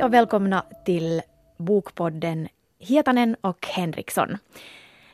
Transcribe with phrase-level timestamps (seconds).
[0.00, 1.22] Hej och välkomna till
[1.56, 4.38] Bokpodden Hietanen och Henriksson.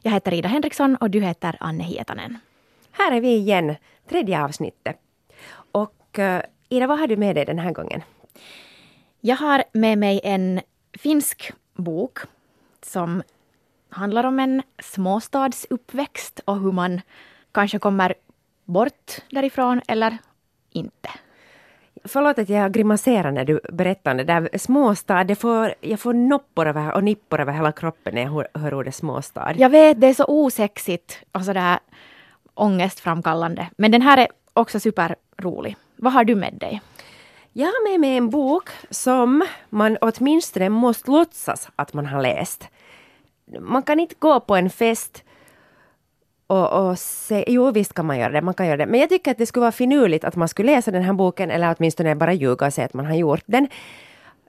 [0.03, 2.39] Jag heter Ida Henriksson och du heter Anne Hietanen.
[2.91, 3.77] Här är vi igen,
[4.09, 4.97] tredje avsnittet.
[5.73, 8.03] Och uh, Ida, vad har du med dig den här gången?
[9.21, 10.61] Jag har med mig en
[10.99, 12.19] finsk bok
[12.83, 13.23] som
[13.89, 17.01] handlar om en småstads uppväxt och hur man
[17.53, 18.15] kanske kommer
[18.65, 20.19] bort därifrån eller
[20.71, 21.11] inte.
[22.09, 25.25] Förlåt att jag grimaserar när du berättar det där småstad.
[25.25, 28.95] Det får, jag får noppor över, och nippor över hela kroppen när jag hör ordet
[28.95, 29.55] småstad.
[29.57, 31.79] Jag vet, det är så osexigt och sådär
[32.55, 33.67] ångestframkallande.
[33.77, 35.77] Men den här är också superrolig.
[35.97, 36.81] Vad har du med dig?
[37.53, 42.69] Jag har med mig en bok som man åtminstone måste låtsas att man har läst.
[43.61, 45.25] Man kan inte gå på en fest
[46.47, 48.87] och, och se, jo visst kan man göra det, man kan göra det.
[48.87, 51.51] Men jag tycker att det skulle vara finurligt att man skulle läsa den här boken
[51.51, 53.69] eller åtminstone bara ljuga och säga att man har gjort den.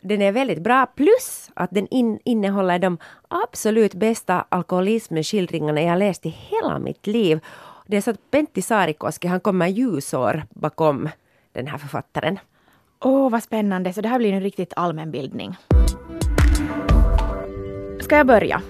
[0.01, 6.25] Den är väldigt bra, plus att den in, innehåller de absolut bästa alkoholismskildringarna jag läst
[6.25, 7.39] i hela mitt liv.
[7.87, 11.09] Det är så att Pentti Saarikoski, han kommer ljusår bakom
[11.53, 12.39] den här författaren.
[13.03, 13.93] Åh, oh, vad spännande.
[13.93, 15.55] Så det här blir en riktigt allmänbildning.
[17.99, 18.61] Ska jag börja?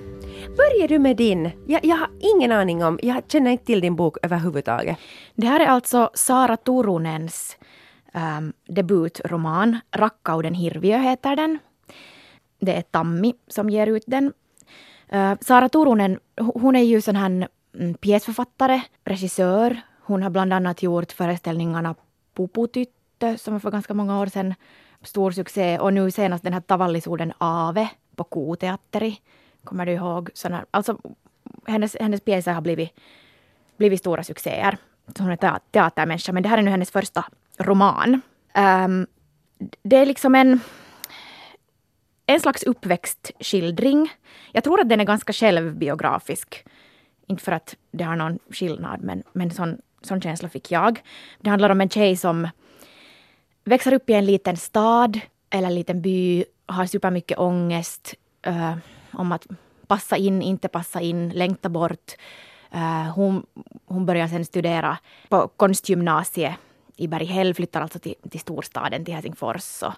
[0.57, 1.51] Börjar du med din?
[1.67, 4.97] Jag, jag har ingen aning om, jag känner inte till din bok överhuvudtaget.
[5.35, 7.57] Det här är alltså Sara Turunens
[8.13, 9.79] um, ähm, debutroman.
[9.91, 11.59] Rakkauden Hirviö heter den.
[12.59, 14.33] Det är Tammi som ger ut den.
[15.13, 19.81] Uh, Sara Turunen, hon är ju sån här mm, pjäsförfattare, regissör.
[20.03, 21.95] Hon har bland annat gjort föreställningarna
[22.35, 24.53] Puputyttö som var för ganska många år sedan
[25.01, 29.19] stor succé och nu senast den här Tavallisuden Ave på Koteatteri
[29.67, 30.29] Kommer du ihåg?
[30.33, 30.97] Såna, alltså,
[31.67, 32.89] hennes, hennes pjäser har blivit,
[33.77, 34.77] blivit stora succéer.
[35.19, 37.25] Hon är teatermänniska, men det här är nu hennes första
[37.57, 38.21] roman.
[38.85, 39.07] Um,
[39.83, 40.59] det är liksom en,
[42.25, 44.09] en slags uppväxtskildring.
[44.51, 46.65] Jag tror att den är ganska självbiografisk.
[47.27, 51.01] Inte för att det har någon skillnad, men, men sån, sån känsla fick jag.
[51.39, 52.47] Det handlar om en tjej som
[53.63, 58.13] växer upp i en liten stad eller en liten by, har supermycket ångest,
[58.47, 58.77] uh,
[59.13, 59.47] om att
[59.87, 62.11] passa in, inte passa in, längta bort.
[62.75, 63.45] Uh, hon,
[63.85, 64.97] hon börjar sen studera
[65.29, 66.55] på konstgymnasiet
[66.95, 69.83] i Berghäll, flyttar alltså till, till storstaden, till Helsingfors.
[69.83, 69.93] Och,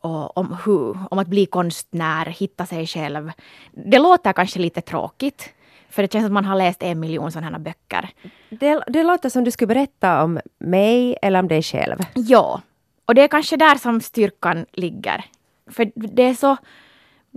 [0.00, 3.32] och om, hur, om att bli konstnär, hitta sig själv.
[3.72, 5.54] Det låter kanske lite tråkigt,
[5.90, 8.10] för det känns som att man har läst en miljon sådana här böcker.
[8.50, 11.96] Det, det låter som du skulle berätta om mig eller om dig själv.
[12.14, 12.60] Ja,
[13.06, 15.24] och det är kanske där som styrkan ligger.
[15.70, 16.56] För det är så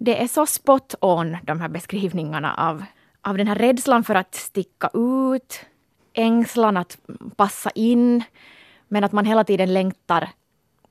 [0.02, 2.84] det är så spot on, de här beskrivningarna av,
[3.22, 5.66] av den här rädslan för att sticka ut,
[6.14, 6.98] ängslan att
[7.36, 8.24] passa in,
[8.88, 10.30] men att man hela tiden längtar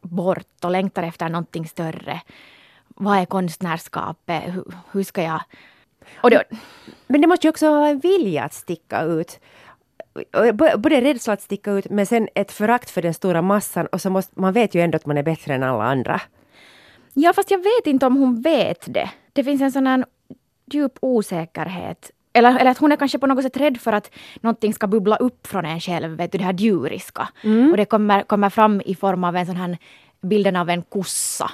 [0.01, 2.21] bort och längtar efter någonting större.
[2.89, 4.43] Vad är konstnärskapet?
[4.55, 5.41] Hur, hur ska jag...
[6.17, 6.43] Och då,
[7.07, 9.41] men det måste ju också vara en vilja att sticka ut.
[10.79, 14.11] Både rädsla att sticka ut men sen ett förakt för den stora massan och så
[14.11, 16.21] måste man vet ju ändå att man är bättre än alla andra.
[17.21, 19.11] Ja, fast jag vet inte om hon vet det.
[19.33, 20.05] Det finns en sån här
[20.73, 22.11] djup osäkerhet.
[22.33, 25.17] Eller, eller att hon är kanske på något sätt rädd för att någonting ska bubbla
[25.17, 27.29] upp från en själv, vet du, det här djuriska.
[27.45, 27.71] Mm.
[27.71, 29.79] Och det kommer, kommer fram i form av en sån här
[30.21, 31.51] bilden av en kossa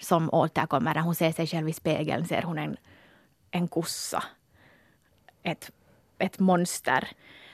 [0.00, 2.76] som återkommer när hon ser sig själv i spegeln, ser hon en,
[3.50, 4.22] en kossa.
[5.42, 5.70] Ett,
[6.18, 7.08] ett monster.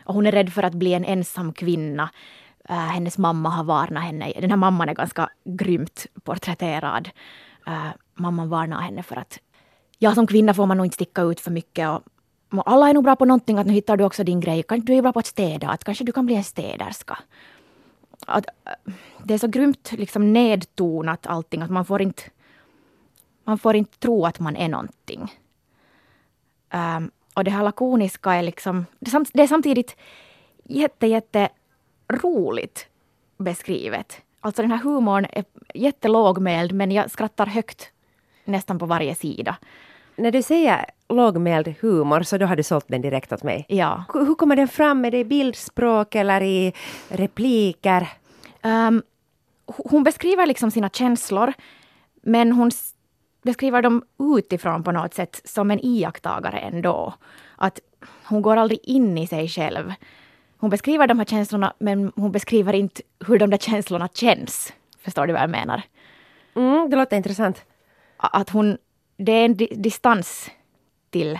[0.04, 2.10] Och hon är rädd för att bli en ensam kvinna.
[2.70, 4.32] Uh, hennes mamma har varnat henne.
[4.40, 7.10] Den här mamman är ganska grymt porträtterad
[7.66, 9.38] äh, mamman varnar henne för att
[9.98, 11.88] ja, som kvinna får man nog inte sticka ut för mycket.
[11.88, 12.02] Och,
[12.52, 14.64] och alla är nog bra på någonting, att nu hittar du också din grej.
[14.68, 17.18] Du är bra på att städa, att kanske du kan bli en städerska.
[18.26, 18.92] Att, äh,
[19.24, 22.22] det är så grymt liksom nedtonat allting, att man får inte
[23.46, 25.32] man får inte tro att man är någonting.
[26.72, 29.96] Um, och det här lakoniska är liksom, det är, samt, det är samtidigt
[30.64, 31.48] jätte, jätte
[32.08, 32.86] roligt
[33.36, 34.22] beskrivet.
[34.46, 35.44] Alltså den här humorn är
[35.74, 37.90] jättelågmäld men jag skrattar högt
[38.44, 39.56] nästan på varje sida.
[40.16, 43.66] När du säger lågmäld humor så då har du sålt den direkt åt mig.
[43.68, 44.04] Ja.
[44.14, 45.04] Hur, hur kommer den fram?
[45.04, 46.72] Är det i bildspråk eller i
[47.08, 48.08] repliker?
[48.62, 49.02] Um,
[49.66, 51.52] hon beskriver liksom sina känslor
[52.22, 52.70] men hon
[53.42, 54.02] beskriver dem
[54.36, 57.14] utifrån på något sätt som en iakttagare ändå.
[57.56, 57.80] Att
[58.24, 59.92] hon går aldrig in i sig själv
[60.58, 64.72] hon beskriver de här känslorna men hon beskriver inte hur de där känslorna känns.
[65.00, 65.82] Förstår du vad jag menar?
[66.54, 67.64] Mm, det låter intressant.
[68.16, 68.78] Att hon,
[69.16, 70.50] det är en di distans
[71.10, 71.38] till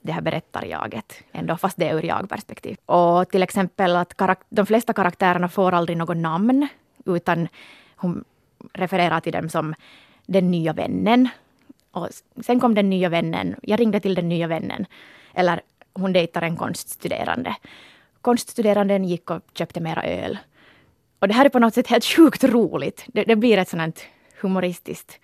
[0.00, 2.76] det här berättarjaget ändå, fast det är ur jag-perspektiv.
[2.86, 4.14] Och till exempel att
[4.48, 6.68] de flesta karaktärerna får aldrig något namn,
[7.04, 7.48] utan
[7.96, 8.24] hon
[8.72, 9.74] refererar till dem som
[10.26, 11.28] den nya vännen.
[11.90, 12.08] Och
[12.40, 13.56] sen kom den nya vännen.
[13.62, 14.86] Jag ringde till den nya vännen.
[15.34, 15.60] Eller
[15.92, 17.56] hon dejtar en konststuderande.
[18.28, 20.38] Konststuderanden gick och köpte mera öl.
[21.18, 23.04] Och det här är på något sätt helt sjukt roligt.
[23.06, 24.00] Det, det blir ett sånt
[24.40, 25.20] humoristiskt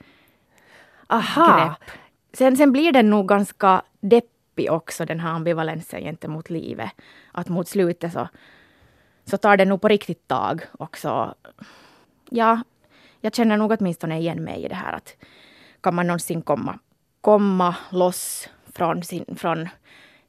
[1.07, 1.57] Aha.
[1.57, 1.91] grepp.
[2.33, 6.91] Sen, sen blir den nog ganska deppig också, den här ambivalensen gentemot livet.
[7.33, 8.29] Att mot slutet så,
[9.25, 11.35] så tar den nog på riktigt tag också.
[12.31, 12.63] Ja,
[13.21, 15.17] jag känner nog åtminstone igen mig i det här att
[15.81, 16.79] kan man någonsin komma,
[17.21, 19.69] komma loss från, sin, från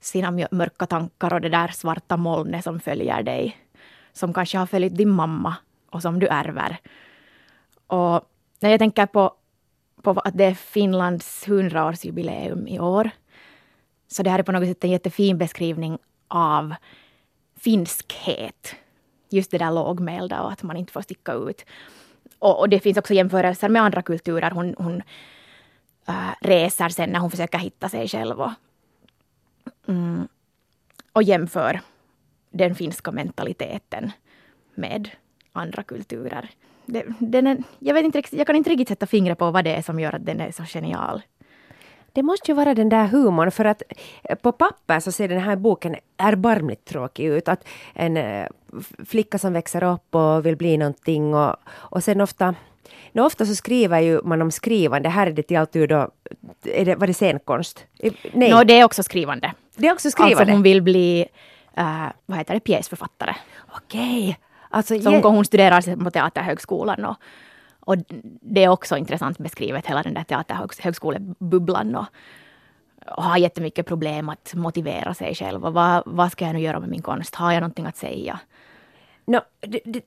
[0.05, 3.57] sina mörka tankar och det där svarta molnet som följer dig.
[4.13, 5.55] Som kanske har följt din mamma
[5.89, 6.77] och som du ärver.
[7.87, 8.21] Och
[8.59, 9.33] när jag tänker på,
[10.01, 13.09] på att det är Finlands hundraårsjubileum i år.
[14.07, 15.97] Så det här är på något sätt en jättefin beskrivning
[16.27, 16.75] av
[17.59, 18.75] finskhet.
[19.29, 21.65] Just det där lågmälda och att man inte får sticka ut.
[22.39, 24.51] Och, och det finns också jämförelser med andra kulturer.
[24.51, 25.01] Hon, hon
[26.07, 28.41] äh, reser sen när hon försöker hitta sig själv.
[28.41, 28.51] Och,
[29.87, 30.27] mm,
[31.13, 31.81] och jämför
[32.49, 34.11] den finska mentaliteten
[34.75, 35.09] med
[35.53, 36.49] andra kulturer.
[37.19, 39.81] Den är, jag, vet inte, jag kan inte riktigt sätta fingret på vad det är
[39.81, 41.21] som gör att den är så genial.
[42.13, 43.83] Det måste ju vara den där humorn för att
[44.41, 47.47] på papper så ser den här boken erbarmligt tråkig ut.
[47.47, 48.47] Att en äh,
[49.05, 52.55] flicka som växer upp och vill bli någonting och, och sen ofta
[53.11, 55.09] No, ofta så skriver ju man om skrivande.
[55.09, 56.09] Här är det till alltid då,
[56.63, 57.85] är det, var det scenkonst?
[58.33, 58.51] Nej.
[58.51, 59.53] No, det är också skrivande.
[59.75, 60.37] Det är också skrivande?
[60.37, 61.25] Alltså hon vill bli,
[61.77, 63.35] uh, vad heter det, pjäsförfattare.
[63.71, 64.29] Okej.
[64.29, 64.35] Okay.
[64.69, 67.15] Alltså, så hon, hon studerar på Teaterhögskolan och,
[67.79, 67.95] och
[68.41, 72.05] det är också intressant beskrivet, hela den där teaterhögskolebubblan och,
[73.05, 75.65] och har jättemycket problem att motivera sig själv.
[75.65, 77.35] Och vad, vad ska jag nu göra med min konst?
[77.35, 78.39] Har jag någonting att säga?
[79.25, 79.39] No,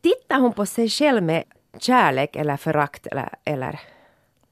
[0.03, 1.45] tittar hon på sig själv med
[1.79, 3.07] kärlek eller förakt?
[3.07, 3.81] Eller, eller?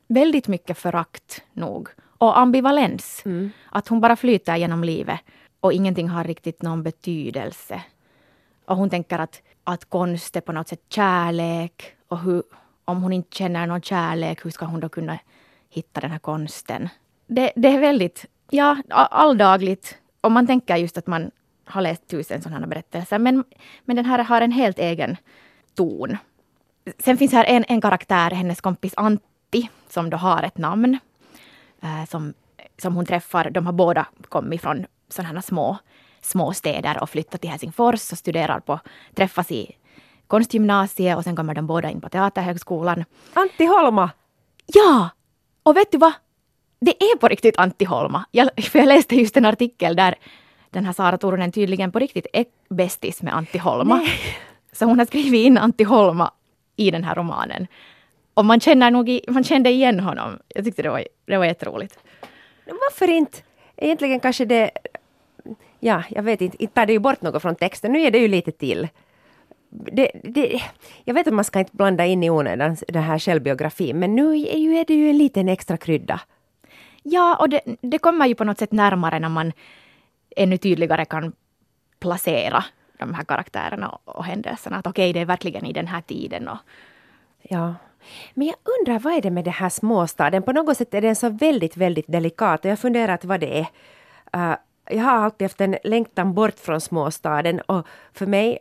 [0.09, 1.89] Väldigt mycket förakt nog.
[2.19, 3.23] Och ambivalens.
[3.25, 3.51] Mm.
[3.71, 5.21] Att hon bara flyter genom livet
[5.61, 7.83] och ingenting har riktigt någon betydelse.
[8.65, 11.97] Och hon tänker att, att konst är på något sätt kärlek.
[12.09, 12.43] Och hur,
[12.85, 15.19] om hon inte känner någon kärlek, hur ska hon då kunna
[15.71, 16.89] hitta den här konsten?
[17.27, 19.99] Det, det är väldigt, ja, alldagligt.
[20.21, 21.31] Och man tänker just att man
[21.65, 23.19] har läst tusen sådana berättelser.
[23.19, 23.45] Men,
[23.85, 25.17] men den här har en helt egen
[25.75, 26.17] ton.
[26.99, 30.99] Sen finns här en, en karaktär, hennes kompis Antti, som då har ett namn.
[31.87, 32.35] Eh, som,
[32.79, 33.50] som hon träffar.
[33.50, 35.77] De har båda kommit från sådana små,
[36.21, 38.81] små städer och flyttat till Helsingfors och studerar på,
[39.15, 39.77] träffas i
[40.27, 43.05] konstgymnasiet och sen kommer de båda in på Teaterhögskolan.
[43.35, 44.11] Antti Holma!
[44.67, 45.09] Ja!
[45.62, 46.12] Och vet du vad?
[46.81, 48.25] Det är på riktigt Antti Holma.
[48.31, 50.15] Jag, för jag läste just en artikel där
[50.71, 53.97] den här Sara Turunen tydligen på riktigt är bästis med Antti Holma.
[53.97, 54.19] Nej.
[54.73, 56.31] Så hon har skrivit in Antti Holma
[56.77, 57.67] i den här romanen.
[58.37, 60.38] Och man känner nog man kände igen honom.
[60.49, 61.99] Jag tyckte det var, det var jätteroligt.
[62.67, 63.38] Varför inte?
[63.77, 64.71] Egentligen kanske det...
[65.81, 66.62] Ja, jag vet inte.
[66.62, 67.93] Inte tar det ju bort något från texten.
[67.93, 68.88] Nu är det ju lite till.
[69.71, 70.62] Det, det,
[71.05, 74.37] jag vet att man ska inte blanda in i onödan den här självbiografin, men nu
[74.41, 76.21] är det ju en liten extra krydda.
[77.03, 79.53] Ja, och det, det kommer ju på något sätt närmare när man
[80.37, 81.32] ännu tydligare kan
[82.00, 82.65] placera
[82.99, 84.77] de här karaktärerna och händelserna.
[84.77, 86.49] Att okej, okay, det är verkligen i den här tiden.
[86.49, 86.58] Och...
[87.43, 87.75] Ja.
[88.34, 90.43] Men jag undrar, vad är det med den här småstaden?
[90.43, 93.67] På något sätt är den så väldigt, väldigt delikat och jag funderar vad det är.
[94.36, 94.56] Uh,
[94.91, 98.58] jag har alltid haft en längtan bort från småstaden och för mig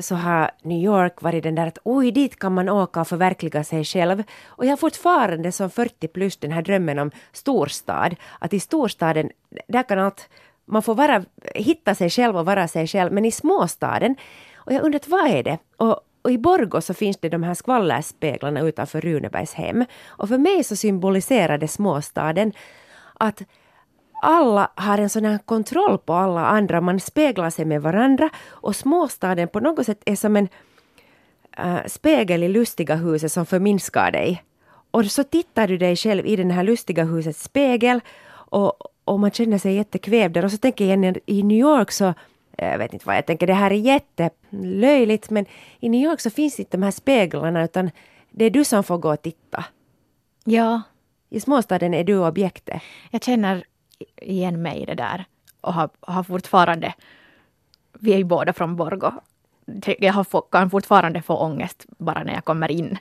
[0.00, 3.64] så har New York varit den där att oj, dit kan man åka och förverkliga
[3.64, 4.22] sig själv.
[4.46, 8.16] Och jag har fortfarande som 40 plus den här drömmen om storstad.
[8.38, 9.30] Att i storstaden,
[9.68, 10.28] där kan allt
[10.64, 14.16] man får vara, hitta sig själv och vara sig själv, men i småstaden,
[14.56, 15.58] och jag undrar vad är det?
[15.76, 19.84] Och, och i Borgå så finns det de här skvallerspeglarna utanför Runebergs hem.
[20.06, 22.52] Och för mig så symboliserar det småstaden
[23.14, 23.42] att
[24.22, 28.76] alla har en sån här kontroll på alla andra, man speglar sig med varandra och
[28.76, 30.48] småstaden på något sätt är som en
[31.58, 34.42] äh, spegel i lustiga huset som förminskar dig.
[34.90, 39.30] Och så tittar du dig själv i den här lustiga husets spegel och, och man
[39.30, 40.44] känner sig jättekvävd där.
[40.44, 42.14] Och så tänker jag i New York så
[42.58, 45.46] jag vet inte vad jag tänker, det här är jättelöjligt men
[45.80, 47.90] i New York så finns inte de här speglarna utan
[48.30, 49.64] det är du som får gå och titta.
[50.44, 50.82] Ja.
[51.30, 52.82] I småstaden är du objektet.
[53.10, 53.64] Jag känner
[54.16, 55.24] igen mig i det där
[55.60, 56.94] och har, har fortfarande,
[57.92, 59.12] vi är ju båda från Borgå,
[59.98, 62.98] jag har, kan fortfarande få ångest bara när jag kommer in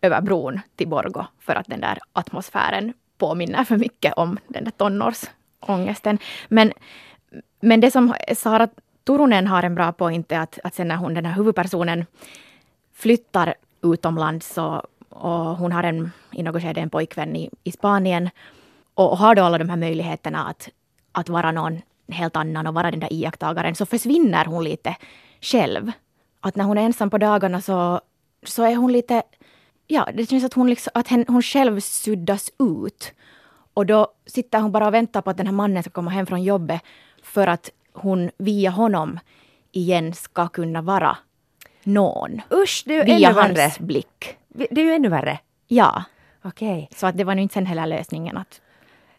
[0.00, 4.70] över bron till Borgå för att den där atmosfären påminner för mycket om den där
[4.70, 6.18] tonårsångesten.
[6.48, 6.72] Men,
[7.60, 8.68] men det som Sara
[9.10, 12.06] Turunen har en bra point att, att sen när hon, den här huvudpersonen
[12.94, 18.30] flyttar utomlands så och hon har en, i något skede en pojkvän i, i Spanien
[18.94, 20.68] och har då alla de här möjligheterna att,
[21.12, 24.96] att vara någon helt annan och vara den där iakttagaren så försvinner hon lite
[25.40, 25.92] själv.
[26.40, 28.00] Att när hon är ensam på dagarna så,
[28.42, 29.22] så är hon lite...
[29.86, 33.12] Ja, det känns att hon, liksom, att hon själv suddas ut.
[33.74, 36.26] Och då sitter hon bara och väntar på att den här mannen ska komma hem
[36.26, 36.82] från jobbet
[37.22, 39.18] för att hon via honom
[39.72, 41.16] igen ska kunna vara
[41.82, 42.40] någon.
[42.52, 43.84] Usch, det är ju via ännu hans värre.
[43.84, 44.36] blick.
[44.48, 45.38] Det är ju ännu värre.
[45.66, 46.04] Ja,
[46.42, 46.88] Okej.
[46.96, 48.60] så att det var nu inte sen heller lösningen att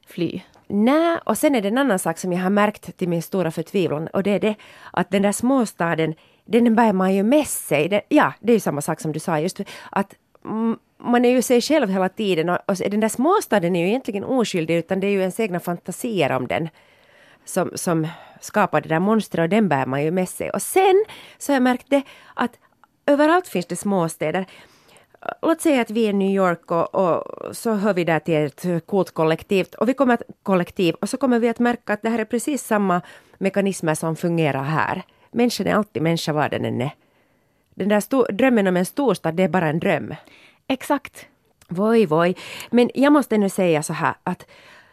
[0.07, 0.41] fly.
[0.67, 3.51] Nej, och sen är det en annan sak som jag har märkt till min stora
[3.51, 4.55] förtvivlan och det är det
[4.93, 6.13] att den där småstaden,
[6.45, 7.89] den bär man ju med sig.
[7.89, 11.29] Det, ja, det är ju samma sak som du sa just att mm, man är
[11.29, 14.99] ju sig själv hela tiden och, och den där småstaden är ju egentligen oskyldig utan
[14.99, 16.69] det är ju ens egna fantasier om den
[17.45, 18.07] som, som
[18.41, 20.49] skapar det där monstret och den bär man ju med sig.
[20.49, 21.05] Och sen
[21.37, 22.01] så har jag märkt det
[22.33, 22.51] att
[23.05, 24.45] överallt finns det småstäder.
[25.41, 28.35] Låt säga att vi är i New York och, och så hör vi där till
[28.35, 32.01] ett coolt kollektiv och vi kommer att kollektiv och så kommer vi att märka att
[32.01, 33.01] det här är precis samma
[33.37, 35.03] mekanismer som fungerar här.
[35.31, 36.91] Människan är alltid människa var den än är.
[37.75, 40.15] Den där sto- drömmen om en storstad, det är bara en dröm.
[40.67, 41.25] Exakt.
[41.67, 42.35] Voi voi.
[42.69, 44.45] Men jag måste nu säga så här att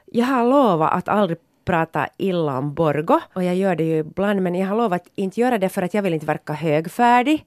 [0.07, 4.43] jag har lovat att aldrig prata illa om Borgo och jag gör det ju ibland
[4.43, 7.45] men jag har lovat att inte göra det för att jag vill inte verka högfärdig.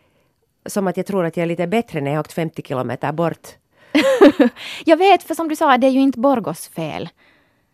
[0.65, 3.47] Som att jag tror att jag är lite bättre när jag åkt 50 kilometer bort.
[4.85, 7.09] Jag vet, för som du sa, det är ju inte Borgos fel.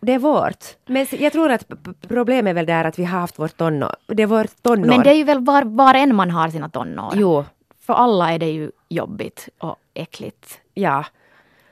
[0.02, 0.66] Det är vårt.
[0.86, 1.66] Men jag tror att
[2.08, 3.96] problemet är väl där att vi har haft vårt tonår.
[4.08, 4.86] Det är vårt tonår.
[4.88, 7.14] Men det är ju väl var, var en man har sina tonår.
[7.16, 7.46] Jo,
[7.86, 10.60] För alla är det ju jobbigt och äckligt.
[10.74, 11.06] ja.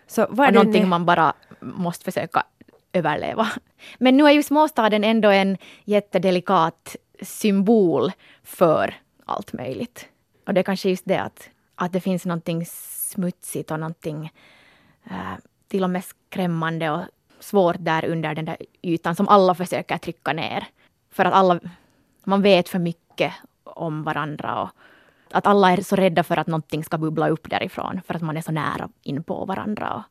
[0.07, 2.43] Så vad Och någonting nu- man bara måste försöka
[2.95, 3.47] överleva.
[3.97, 8.11] Men nu är ju småstaden ändå en jättedelikat symbol
[8.43, 10.09] för allt möjligt.
[10.47, 14.31] Och det är kanske just det att, att det finns någonting smutsigt och någonting
[15.03, 15.33] eh,
[15.67, 17.01] till och med skrämmande och
[17.39, 20.67] svårt där under den där ytan som alla försöker trycka ner.
[21.11, 21.59] För att alla,
[22.23, 23.33] man vet för mycket
[23.63, 24.69] om varandra och
[25.31, 28.37] att alla är så rädda för att någonting ska bubbla upp därifrån för att man
[28.37, 29.93] är så nära in på varandra.
[29.93, 30.03] Och,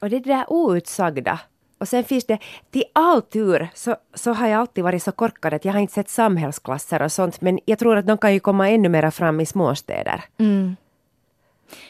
[0.00, 1.40] Och det det där outsagda.
[1.80, 2.38] Och sen finns det,
[2.70, 5.92] till all tur så, så har jag alltid varit så korkad att jag har inte
[5.92, 9.40] sett samhällsklasser och sånt men jag tror att de kan ju komma ännu mera fram
[9.40, 10.24] i småstäder.
[10.38, 10.76] Mm.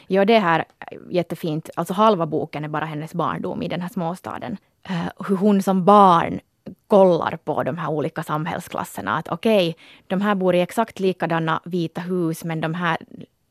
[0.07, 0.65] Ja, det här
[1.09, 1.69] jättefint.
[1.75, 4.57] Alltså halva boken är bara hennes barndom i den här småstaden.
[4.89, 6.39] Uh, hur hon som barn
[6.87, 9.17] kollar på de här olika samhällsklasserna.
[9.17, 9.75] Att okej,
[10.07, 12.97] de här bor i exakt likadana vita hus, men de här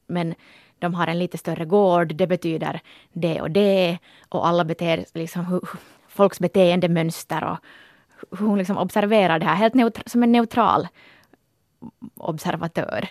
[0.06, 0.34] men
[0.78, 2.14] de har en lite större gård.
[2.14, 2.80] Det betyder
[3.12, 3.98] det och det.
[4.28, 5.60] Och alla beter liksom hur,
[6.20, 7.58] folks beteendemönster och
[8.38, 10.88] hur hon liksom observerar det här helt neutra- som en neutral
[12.16, 13.08] observatör.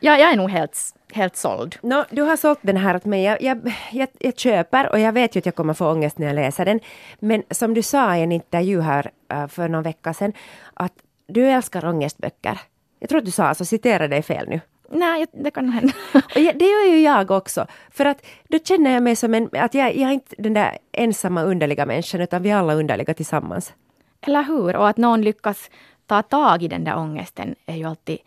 [0.00, 1.76] Ja, jag är nog helt, helt såld.
[1.82, 3.22] No, du har sålt den här åt mig.
[3.22, 6.26] Jag, jag, jag, jag köper och jag vet ju att jag kommer få ångest när
[6.26, 6.80] jag läser den.
[7.18, 10.32] Men som du sa i en intervju här äh, för någon vecka sedan
[10.74, 10.92] att
[11.26, 12.60] du älskar ångestböcker.
[12.98, 14.60] Jag tror att du sa, alltså, så, citerar dig fel nu.
[14.94, 15.92] Nej, det kan nog hända.
[16.14, 17.66] Och det gör ju jag också.
[17.90, 20.78] För att då känner jag mig som en, att jag, jag är inte den där
[20.92, 23.72] ensamma underliga människan utan vi är alla underliga tillsammans.
[24.20, 24.76] Eller hur?
[24.76, 25.70] Och att någon lyckas
[26.06, 28.18] ta tag i den där ångesten är ju alltid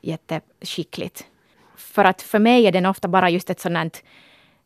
[0.00, 1.26] jätteskickligt.
[1.76, 4.02] För att för mig är den ofta bara just ett sådant,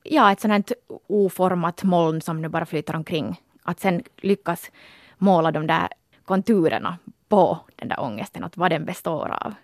[0.03, 0.73] ja, ett sådant
[1.07, 3.41] oformat moln som nu bara flyter omkring.
[3.63, 4.71] Att sen lyckas
[5.19, 5.89] måla de där
[6.25, 6.99] konturerna
[7.29, 9.55] på den där ångesten, att vad den består av.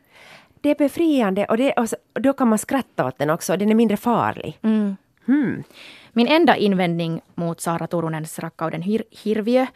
[0.63, 1.73] Det är befriande och, det,
[2.15, 3.57] och då kan man skratta åt den också.
[3.57, 4.59] Den är mindre farlig.
[4.63, 5.63] Hmm.
[6.13, 9.67] Min enda invändning mot Sara Turunens Rakkauden hir- Hirviö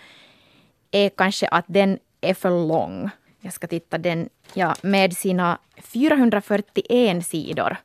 [0.90, 3.11] är kanske att den är för lång.
[3.40, 7.76] Jag ska titta den, ja, med sina 441 sidor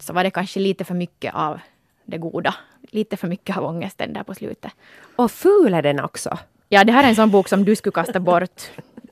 [0.00, 1.60] så var det kanske lite för mycket av
[2.04, 2.54] det goda.
[2.90, 4.72] Lite för mycket av ångesten där på slutet.
[5.16, 6.38] Och ful är den också.
[6.68, 8.62] Ja, det här är en sån bok som du skulle kasta bort.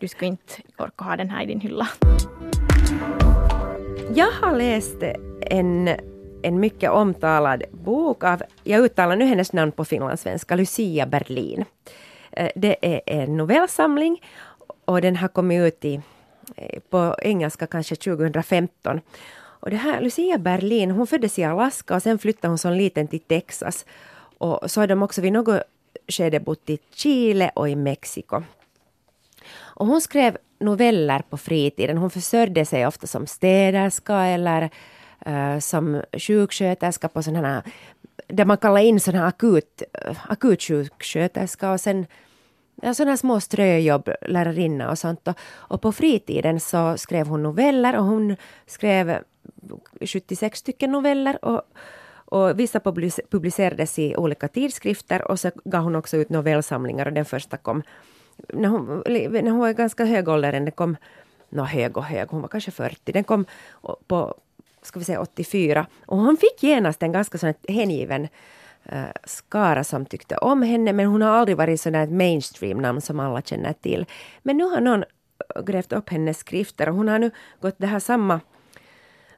[0.01, 1.89] Du skulle inte orka ha den här i din hylla.
[4.15, 5.03] Jag har läst
[5.41, 5.89] en,
[6.43, 11.65] en mycket omtalad bok av, jag uttalar nu hennes namn på finlandssvenska, Lucia Berlin.
[12.31, 14.23] Eh, det är en novellsamling
[14.85, 16.01] och den har kommit ut i,
[16.57, 19.01] eh, på engelska kanske 2015.
[19.37, 23.09] Och det här, Lucia Berlin, hon föddes i Alaska och sen flyttade hon som liten
[23.09, 23.87] till Texas.
[24.39, 25.63] Och så har de också vid något
[26.09, 28.43] skede bott i Chile och i Mexiko.
[29.59, 31.99] Och hon skrev noveller på fritiden.
[31.99, 34.71] Hon försörjde sig ofta som städerska eller
[35.27, 37.63] uh, som sjuksköterska på sådana här,
[38.27, 42.07] där man kallar in sådana här akut, eh, akutsjuksköterska och sen
[42.83, 45.29] ja, sådana här små ströjobb, lärarinna och sånt.
[45.29, 48.37] Och, och på fritiden så skrev hon noveller och hon
[48.67, 49.19] skrev
[50.01, 51.63] 76 stycken noveller och,
[52.31, 52.81] Och vissa
[53.31, 57.83] publicerades i olika tidskrifter och så gav hon också ut novellsamlingar och den första kom
[58.49, 60.53] när hon, när hon var i ganska hög ålder.
[60.53, 60.97] Den kom,
[61.49, 63.13] nå hög och hög, hon var kanske 40.
[63.13, 63.45] Den kom
[64.07, 64.35] på,
[64.83, 65.87] ska vi säga 84.
[66.07, 68.29] Och hon fick genast en ganska sån hängiven
[68.85, 73.21] eh, skara som tyckte om henne, men hon har aldrig varit sådär ett mainstream-namn som
[73.21, 74.07] alla känner till.
[74.43, 77.31] Men nu har någon eh, grävt upp hennes skrifter och hon har nu
[77.61, 78.41] gått det här samma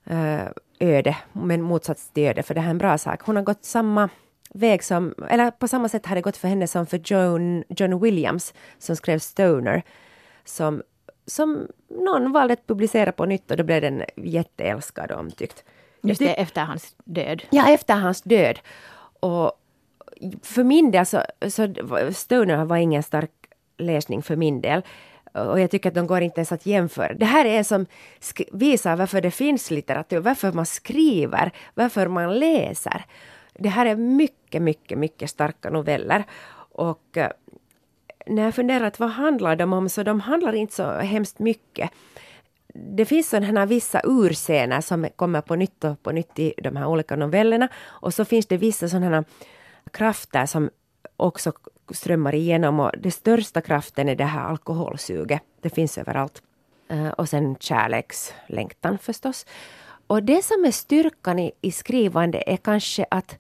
[0.05, 0.47] eh,
[0.81, 3.21] öde, men motsats till öde, för det här är en bra sak.
[3.23, 4.09] Hon har gått samma
[4.55, 8.01] väg som, eller på samma sätt har det gått för henne som för John, John
[8.01, 9.83] Williams som skrev Stoner,
[10.45, 10.83] som,
[11.27, 15.65] som någon valde att publicera på nytt och då blev den jätteälskad och omtyckt.
[16.03, 17.43] Just det, efter hans död.
[17.51, 18.59] Ja, efter hans död.
[19.21, 19.53] Och
[20.43, 21.75] för min del så, så
[22.13, 23.31] Stoner var ingen stark
[23.79, 24.83] läsning för min del.
[25.33, 27.15] Och jag tycker att de går inte ens att jämföra.
[27.15, 27.87] Det här är som
[28.53, 33.05] visar varför det finns litteratur, varför man skriver, varför man läser.
[33.55, 36.25] Det här är mycket, mycket, mycket starka noveller.
[36.73, 37.31] Och eh,
[38.27, 41.91] när jag funderat vad handlar de om så de handlar inte så hemskt mycket.
[42.75, 46.87] Det finns sådana vissa urscener som kommer på nytt och på nytt i de här
[46.87, 47.69] olika novellerna.
[47.87, 49.25] Och så finns det vissa sådana
[49.91, 50.71] krafter som
[51.17, 51.53] också
[51.91, 55.43] strömmar igenom och den största kraften är det här alkoholsuget.
[55.61, 56.43] Det finns överallt.
[56.89, 59.47] Eh, och sen kärlekslängtan förstås.
[60.11, 63.39] Och det som är styrkan i, i skrivande är kanske att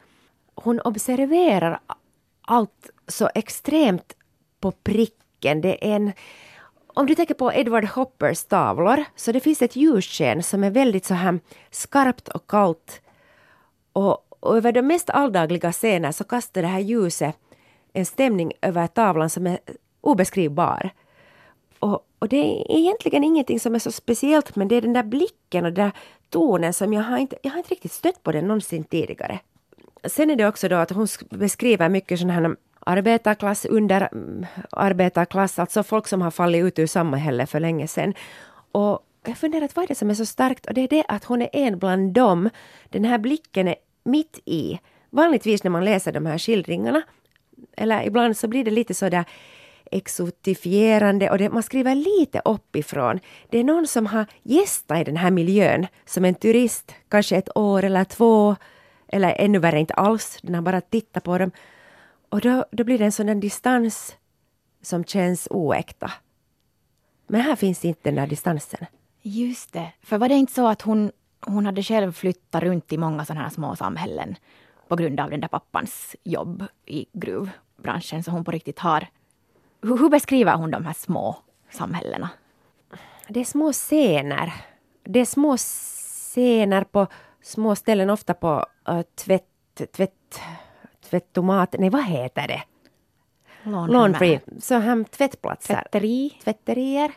[0.55, 1.81] hon observerar
[2.41, 4.17] allt så extremt
[4.61, 5.61] på pricken.
[5.61, 6.12] Det är en,
[6.87, 11.05] om du tänker på Edward Hoppers tavlor, så det finns ett ljussken som är väldigt
[11.05, 13.00] så här skarpt och kallt.
[13.93, 17.37] Och, och över de mest alldagliga scener så kastar det här ljuset
[17.93, 19.59] en stämning över tavlan som är
[20.00, 20.91] obeskrivbar.
[21.79, 25.03] Och, och det är egentligen ingenting som är så speciellt men det är den där
[25.03, 25.93] blicken och det där
[26.30, 29.38] tonen som jag har inte, jag har inte riktigt stött på den någonsin tidigare.
[30.04, 35.58] Sen är det också då att hon beskriver mycket sådana här arbetarklass, under mm, arbetarklass,
[35.58, 38.14] alltså folk som har fallit ut ur samhället för länge sedan.
[38.73, 41.25] Och jag funderar vad är det som är så starkt och det är det att
[41.25, 42.50] hon är en bland dem.
[42.88, 44.78] Den här blicken är mitt i.
[45.10, 47.02] Vanligtvis när man läser de här skildringarna,
[47.76, 49.25] eller ibland så blir det lite sådär
[49.91, 53.21] exotifierande och det, man skriver lite uppifrån.
[53.49, 57.57] Det är någon som har gästat i den här miljön som en turist, kanske ett
[57.57, 58.57] år eller två,
[59.09, 61.50] eller ännu värre inte alls, den har bara tittat på dem.
[62.29, 64.17] Och då, då blir det en sån distans
[64.83, 66.13] som känns oäkta.
[67.26, 68.87] Men här finns inte den där distansen.
[69.23, 69.93] Just det.
[70.03, 73.43] För var det inte så att hon, hon hade själv flyttat runt i många sådana
[73.43, 74.37] här små samhällen
[74.89, 79.07] på grund av den där pappans jobb i gruvbranschen, så hon på riktigt har...
[79.82, 81.36] Hur, hur beskriver hon de här små
[81.71, 82.30] samhällena?
[83.28, 84.52] Det är små scener.
[85.04, 87.06] Det är små scener på
[87.43, 90.40] små ställen, ofta på uh, tvätt, tvätt,
[91.10, 92.62] tvättomat, nej vad heter det?
[93.88, 94.40] Laundry.
[94.58, 95.75] Så här tvättplatser.
[95.75, 96.38] Tvätteri.
[96.45, 97.12] Tvätterier.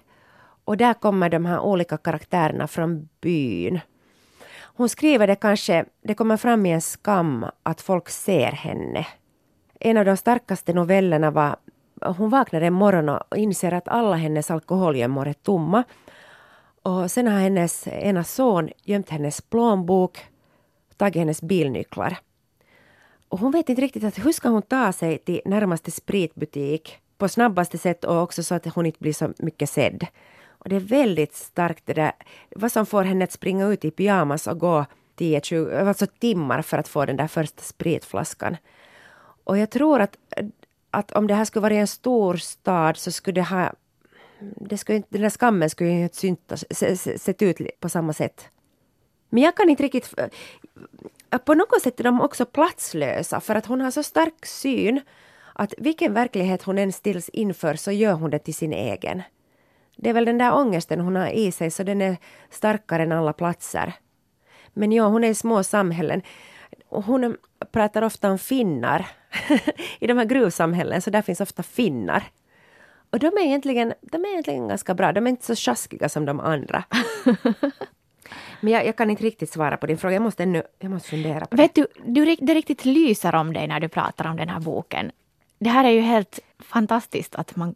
[0.65, 3.79] Och där kommer de här olika karaktärerna från byn.
[4.75, 9.07] Hon skriver det kanske, det kommer fram i en skam att folk ser henne.
[9.79, 11.55] En av de starkaste novellerna var
[12.05, 15.83] hon vaknar en morgon och inser att alla hennes alkoholgömmor är tomma
[16.83, 20.17] och sen har hennes ena son gömt hennes plånbok,
[20.89, 22.17] och tagit hennes bilnycklar.
[23.29, 27.27] Och hon vet inte riktigt att hur ska hon ta sig till närmaste spritbutik på
[27.27, 30.07] snabbaste sätt och också så att hon inte blir så mycket sedd.
[30.47, 32.11] Och det är väldigt starkt det där,
[32.55, 34.85] vad som får henne att springa ut i pyjamas och gå
[35.17, 38.57] 10-20 alltså timmar för att få den där första spritflaskan.
[39.43, 40.17] Och jag tror att,
[40.93, 43.73] att om det här skulle vara i en stor stad så skulle det ha
[44.39, 46.65] det skulle inte, den där skammen skulle ju inte syntas,
[47.21, 48.47] sett ut på samma sätt.
[49.29, 50.13] Men jag kan inte riktigt...
[51.45, 55.01] På något sätt är de också platslösa för att hon har så stark syn
[55.53, 59.21] att vilken verklighet hon än ställs inför så gör hon det till sin egen.
[59.95, 62.17] Det är väl den där ångesten hon har i sig så den är
[62.49, 63.93] starkare än alla platser.
[64.73, 66.21] Men ja, hon är i små samhällen.
[66.89, 67.37] Hon
[67.71, 69.07] pratar ofta om finnar.
[69.99, 72.23] I de här gruvsamhällen så där finns ofta finnar.
[73.09, 75.11] Och de är, egentligen, de är egentligen ganska bra.
[75.11, 76.83] De är inte så sjaskiga som de andra.
[78.61, 80.15] Men jag, jag, kan inte riktigt svara på din fråga.
[80.15, 81.61] Jag måste, ännu, jag måste fundera på det.
[81.61, 85.11] Vet du, du, det riktigt lyser om dig när du pratar om den här boken.
[85.59, 87.75] Det här är ju helt fantastiskt att man...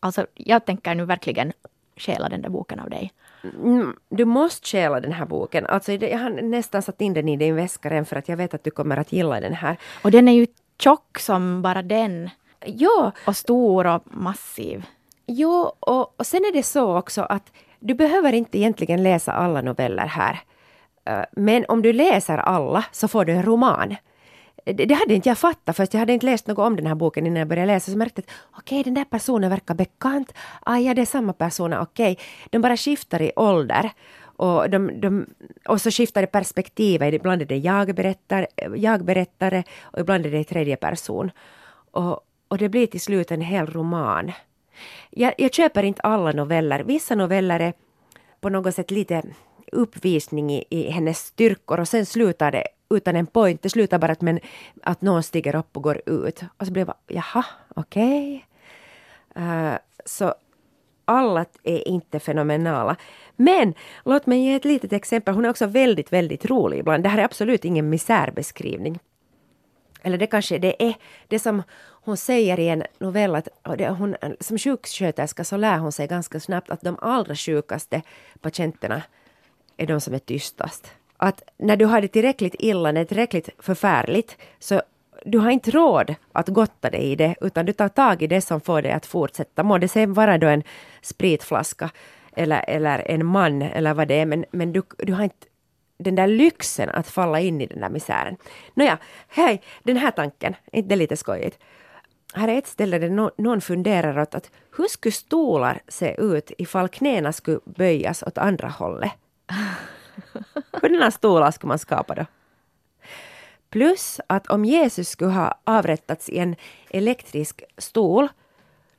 [0.00, 1.52] Alltså, jag tänker nu verkligen
[1.96, 3.12] stjäla den där boken av dig.
[3.44, 5.66] Mm, du måste stjäla den här boken.
[5.66, 8.54] Alltså, jag har nästan satt in den i din väska redan för att jag vet
[8.54, 9.76] att du kommer att gilla den här.
[10.02, 10.46] Och den är ju
[10.78, 12.30] tjock som bara den.
[12.66, 13.12] Ja.
[13.26, 14.84] Och stor och massiv.
[15.26, 19.62] Jo, och, och sen är det så också att du behöver inte egentligen läsa alla
[19.62, 20.40] noveller här.
[21.32, 23.96] Men om du läser alla så får du en roman.
[24.64, 25.94] Det, det hade inte jag fattat först.
[25.94, 27.90] Jag hade inte läst något om den här boken innan jag började läsa.
[27.90, 30.32] Så märkte jag att okej, okay, den där personen verkar bekant.
[30.62, 31.72] Ah, ja, det är samma person.
[31.72, 32.24] Okej, okay.
[32.50, 33.90] de bara skiftar i ålder.
[34.36, 35.26] Och, de, de,
[35.68, 37.02] och så skiftar det perspektiv.
[37.02, 38.46] Ibland är det jag, berättar,
[38.76, 41.30] jag berättare och ibland är det tredje person.
[41.90, 44.32] Och, och det blir till slut en hel roman.
[45.10, 46.80] Jag, jag köper inte alla noveller.
[46.80, 47.72] Vissa noveller är
[48.40, 49.22] på något sätt lite
[49.72, 53.62] uppvisning i, i hennes styrkor och sen slutar det utan en point.
[53.62, 54.40] Det slutar bara att, men,
[54.82, 56.42] att någon stiger upp och går ut.
[56.56, 57.44] Och så blir jag jaha,
[57.74, 58.46] okej.
[59.34, 59.44] Okay.
[59.44, 60.34] Uh, så
[61.04, 62.96] alla är inte fenomenala.
[63.36, 65.34] Men låt mig ge ett litet exempel.
[65.34, 67.02] Hon är också väldigt, väldigt rolig ibland.
[67.02, 68.98] Det här är absolut ingen misärbeskrivning.
[70.02, 70.94] Eller det kanske det är
[71.28, 71.62] det som
[72.04, 73.48] hon säger i en novell att
[73.98, 78.02] hon, som sjuksköterska så lär hon sig ganska snabbt att de allra sjukaste
[78.40, 79.02] patienterna
[79.76, 80.92] är de som är tystast.
[81.24, 84.82] Att när du har det tillräckligt illa, när det är tillräckligt förfärligt, så
[85.24, 88.40] du har inte råd att gotta dig i det, utan du tar tag i det
[88.40, 89.62] som får dig att fortsätta.
[89.62, 90.62] Må det sen vara då en
[91.02, 91.90] spritflaska
[92.36, 95.46] eller, eller en man eller vad det är, men, men du, du har inte
[95.98, 98.36] den där lyxen att falla in i den där misären.
[98.74, 101.58] Nåja, hej, den här tanken, inte det lite skojigt?
[102.34, 106.52] Här är ett ställe där no, någon funderar åt att hur skulle stolar se ut
[106.58, 109.12] ifall knäna skulle böjas åt andra hållet?
[110.72, 112.26] Hurdana stolar skulle man skapa då?
[113.70, 116.56] Plus att om Jesus skulle ha avrättats i en
[116.90, 118.28] elektrisk stol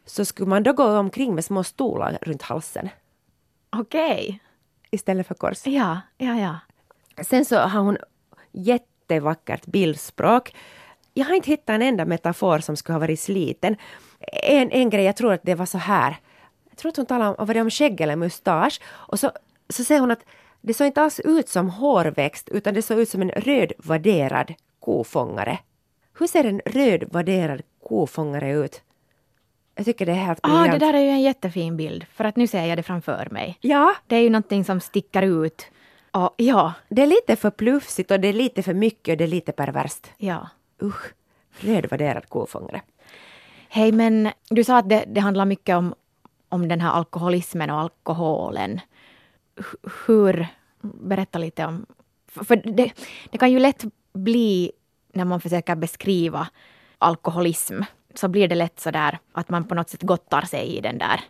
[0.06, 2.90] så skulle man då gå omkring med små stolar runt halsen.
[3.70, 4.24] Okej.
[4.26, 4.40] Okay.
[4.92, 5.68] Istället för kors.
[5.68, 6.60] Ja, ja, ja.
[7.24, 7.98] Sen så har hon
[8.52, 10.56] jättevackert bildspråk.
[11.14, 13.76] Jag har inte hittat en enda metafor som skulle ha varit sliten.
[14.44, 16.18] En, en grej, jag tror att det var så här.
[16.70, 18.82] Jag tror att hon talade om, var det om skägg eller mustasch.
[18.86, 19.32] Och så,
[19.70, 20.26] så säger hon att
[20.66, 24.54] det såg inte alls ut som hårväxt utan det såg ut som en röd vadderad
[24.80, 25.60] kofångare.
[26.20, 28.82] Hur ser en röd vadderad kofångare ut?
[29.76, 32.36] Jag tycker det är helt ah, Det där är ju en jättefin bild, för att
[32.36, 33.58] nu ser jag det framför mig.
[33.62, 33.96] Ja.
[34.08, 35.66] Det är ju någonting som sticker ut.
[36.12, 36.74] Och, ja.
[36.90, 39.52] Det är lite för plufsigt och det är lite för mycket och det är lite
[39.52, 40.12] perverst.
[40.18, 40.50] Ja.
[40.82, 41.14] Usch.
[41.60, 42.82] Röd vadderad kofångare.
[43.70, 45.96] Hej, men du sa att det, det handlar mycket om,
[46.50, 48.80] om den här alkoholismen och alkoholen
[50.08, 50.48] hur,
[50.82, 51.86] berätta lite om,
[52.28, 52.92] för det,
[53.32, 54.72] det kan ju lätt bli
[55.14, 56.48] när man försöker beskriva
[56.98, 57.82] alkoholism
[58.14, 60.98] så blir det lätt så där att man på något sätt gottar sig i den
[60.98, 61.22] där,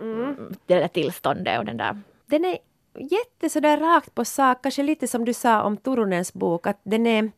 [0.00, 0.54] mm.
[0.66, 2.00] det där tillståndet och den där...
[2.26, 2.58] Den är
[2.94, 7.06] jätte sådär rakt på sak, kanske lite som du sa om Turunens bok, att den
[7.06, 7.30] är...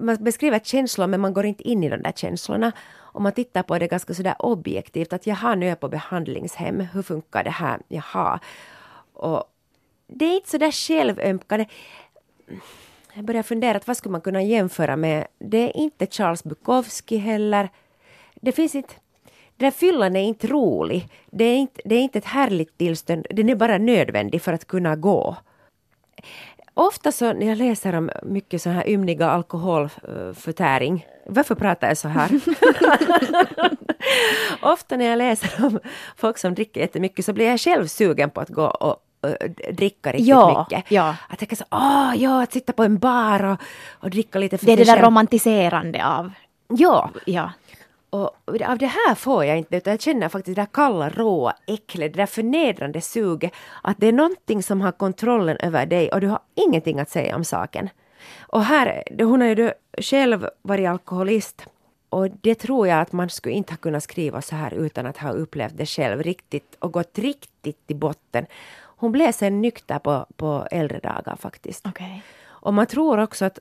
[0.00, 2.72] Man beskriver känslor men man går inte in i de där känslorna
[3.12, 6.80] om man tittar på det ganska sådär objektivt, att jaha, nu är jag på behandlingshem,
[6.80, 8.40] hur funkar det här, jaha.
[9.12, 9.44] Och
[10.06, 11.66] det är inte sådär självömkande.
[13.14, 15.26] Jag börjar fundera, att vad skulle man kunna jämföra med?
[15.38, 17.68] Det är inte Charles Bukowski heller.
[18.34, 18.94] Det finns inte
[19.56, 21.08] den där fyllan är inte rolig.
[21.30, 23.26] Det är inte, det är inte ett härligt tillstånd.
[23.30, 25.36] Den är bara nödvändig för att kunna gå.
[26.80, 32.08] Ofta så när jag läser om mycket så här ymniga alkoholförtäring varför pratar jag så
[32.08, 32.30] här?
[34.72, 35.80] Ofta när jag läser om
[36.16, 40.12] folk som dricker jättemycket så blir jag själv sugen på att gå och uh, dricka
[40.12, 40.90] riktigt ja, mycket.
[40.90, 41.16] Ja.
[41.28, 44.66] Att tänka så, åh ja, att sitta på en bar och, och dricka lite för
[44.66, 46.32] Det är det där romantiserande av...
[46.68, 47.10] Ja.
[47.26, 47.50] ja.
[48.10, 48.30] Och
[48.66, 52.12] av det här får jag inte, utan jag känner faktiskt det där kalla, råa äcklet,
[52.12, 53.52] det där förnedrande suget.
[53.82, 57.36] Att det är någonting som har kontrollen över dig och du har ingenting att säga
[57.36, 57.88] om saken.
[58.40, 61.66] Och här, hon har ju själv varit alkoholist
[62.08, 65.16] och det tror jag att man skulle inte ha kunnat skriva så här utan att
[65.16, 68.46] ha upplevt det själv riktigt och gått riktigt till botten.
[68.80, 71.86] Hon blev sen nykter på, på äldre dagar faktiskt.
[71.86, 72.20] Okay.
[72.42, 73.58] Och man tror också att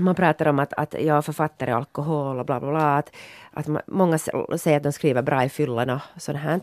[0.00, 2.96] man pratar om att, att jag författare alkohol och bla bla bla.
[2.96, 3.16] Att,
[3.50, 4.18] att man, många
[4.58, 6.60] säger att de skriver bra i fyllan och sånt här.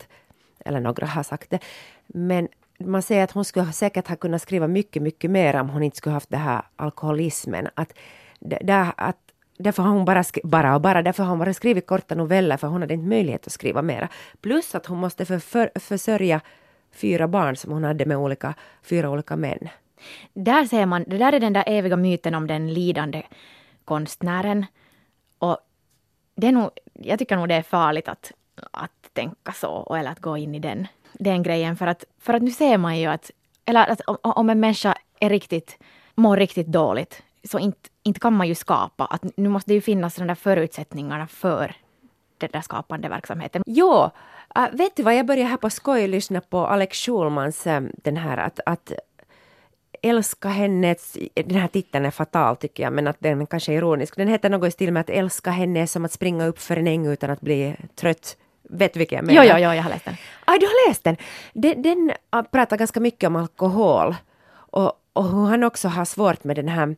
[0.64, 1.58] Eller några har sagt det.
[2.06, 2.48] Men
[2.78, 5.96] man säger att hon skulle säkert ha kunnat skriva mycket, mycket mer om hon inte
[5.96, 7.68] skulle haft det här alkoholismen.
[7.74, 7.92] Att,
[8.40, 9.16] där, att,
[9.58, 12.68] därför har hon bara, bara och bara, därför har hon bara skrivit korta noveller för
[12.68, 14.08] hon hade inte möjlighet att skriva mera.
[14.40, 16.40] Plus att hon måste för, för, försörja
[16.92, 19.68] fyra barn som hon hade med olika, fyra olika män.
[20.32, 23.22] Där ser man, det där är den där eviga myten om den lidande
[23.84, 24.66] konstnären.
[25.38, 25.58] Och
[26.34, 28.32] det är nog, jag tycker nog det är farligt att,
[28.70, 32.42] att tänka så, eller att gå in i den den grejen för att, för att
[32.42, 33.30] nu ser man ju att,
[33.64, 35.78] eller att om, en människa är riktigt,
[36.14, 39.04] mår riktigt dåligt så inte, inte kan man ju skapa.
[39.04, 41.76] Att nu måste det ju finnas de där förutsättningarna för
[42.38, 43.62] den där skapande verksamheten.
[43.66, 44.10] Jo,
[44.56, 48.16] äh, vet du vad, jag började här på skoj lyssna på Alex Schulmans äh, den
[48.16, 48.92] här att, att
[50.02, 50.96] älska henne,
[51.34, 54.16] den här titeln är fatal tycker jag, men att den kanske är ironisk.
[54.16, 56.76] Den heter något i stil med att älska henne är som att springa upp för
[56.76, 58.36] en äng utan att bli trött.
[58.70, 59.44] Vet du vilken jag menar?
[59.44, 60.16] Jo, jo, jo, jag har läst den.
[60.44, 61.16] Ah, du har läst den?
[61.52, 64.14] Den, den ah, pratar ganska mycket om alkohol
[64.50, 66.96] och, och hur han också har svårt med den här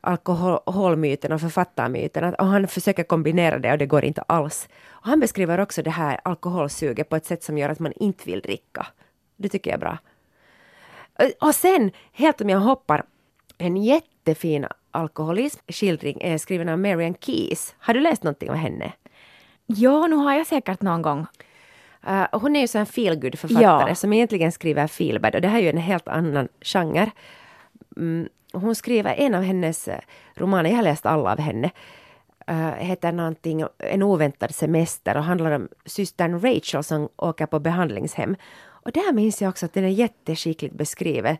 [0.00, 2.34] alkoholmyten och författarmyten.
[2.34, 4.68] Och han försöker kombinera det och det går inte alls.
[4.88, 8.24] Och han beskriver också det här alkoholsuget på ett sätt som gör att man inte
[8.24, 8.86] vill dricka.
[9.36, 9.98] Det tycker jag är bra.
[11.40, 13.04] Och sen, helt om jag hoppar,
[13.58, 17.74] en jättefin alkoholismskildring är skriven av Marian Keyes.
[17.78, 18.92] Har du läst någonting av henne?
[19.66, 21.26] Ja, nu har jag säkert någon gång.
[22.08, 23.94] Uh, hon är ju så en feelgood författare ja.
[23.94, 27.10] som egentligen skriver feelbad och det här är ju en helt annan genre.
[27.96, 30.00] Mm, hon skriver en av hennes eh,
[30.34, 31.70] romaner, jag har läst alla av henne,
[32.50, 38.36] uh, heter någonting En oväntad semester och handlar om systern Rachel som åker på behandlingshem.
[38.86, 41.36] Och där minns jag också att den är jätteskickligt beskriven.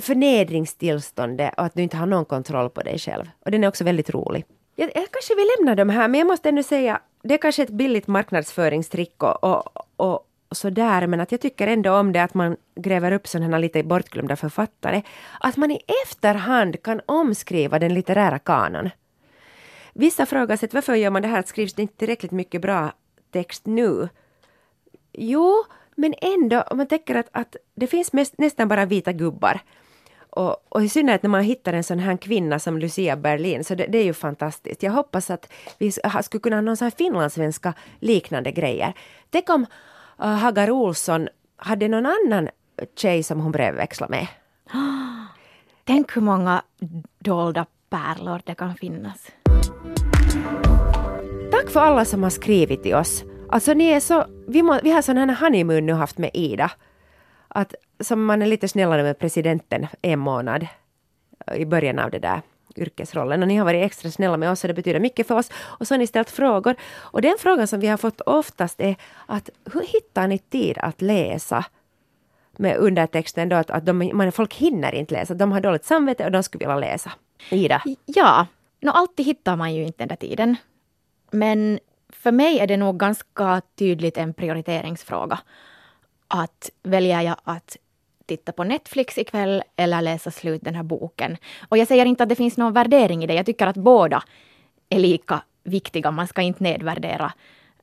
[0.00, 3.24] Förnedringstillståndet och att du inte har någon kontroll på dig själv.
[3.44, 4.44] Och den är också väldigt rolig.
[4.76, 7.62] Jag, jag kanske vill lämna de här, men jag måste ändå säga, det är kanske
[7.62, 12.34] ett billigt marknadsföringstrick och, och, och sådär, men att jag tycker ändå om det att
[12.34, 15.02] man gräver upp sådana här lite bortglömda författare.
[15.40, 18.90] Att man i efterhand kan omskriva den litterära kanon.
[19.92, 22.92] Vissa frågar sig varför gör man det här, att skrivs det inte tillräckligt mycket bra
[23.32, 24.08] text nu?
[25.12, 25.64] Jo,
[25.98, 29.60] men ändå, om man tänker att, att det finns mest, nästan bara vita gubbar.
[30.30, 33.74] Och, och i synnerhet när man hittar en sån här kvinna som Lucia Berlin, så
[33.74, 34.82] det, det är ju fantastiskt.
[34.82, 38.92] Jag hoppas att vi skulle kunna ha någon sån här finlandssvenska liknande grejer.
[39.30, 39.66] Tänk om
[40.20, 42.48] uh, Hagar Olsson hade någon annan
[42.96, 44.26] tjej som hon brevväxlade med.
[45.84, 46.62] Tänk hur många
[47.18, 49.26] dolda pärlor det kan finnas.
[51.50, 53.24] Tack för alla som har skrivit till oss.
[53.48, 56.70] Alltså ni är så, vi, må, vi har sån här honeymoon nu haft med Ida.
[57.48, 60.66] Att som man är lite snällare med presidenten en månad
[61.46, 62.40] eh, i början av det där
[62.76, 63.42] yrkesrollen.
[63.42, 65.50] Och ni har varit extra snälla med oss och det betyder mycket för oss.
[65.54, 66.74] Och så har ni ställt frågor.
[66.96, 71.02] Och den frågan som vi har fått oftast är att hur hittar ni tid att
[71.02, 71.64] läsa?
[72.56, 75.34] Med undertexten då att, att de, man, folk hinner inte läsa.
[75.34, 77.12] De har dåligt samvete och de skulle vilja läsa.
[77.50, 77.82] Ida?
[78.04, 78.46] Ja,
[78.80, 80.56] no, alltid hittar man ju inte den där tiden.
[81.30, 81.78] Men
[82.18, 85.38] för mig är det nog ganska tydligt en prioriteringsfråga.
[86.28, 87.76] Att väljer jag att
[88.26, 91.36] titta på Netflix ikväll eller läsa slut den här boken.
[91.68, 93.34] Och jag säger inte att det finns någon värdering i det.
[93.34, 94.22] Jag tycker att båda
[94.88, 96.10] är lika viktiga.
[96.10, 97.32] Man ska inte nedvärdera